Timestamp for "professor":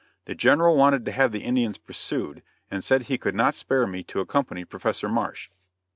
4.65-5.07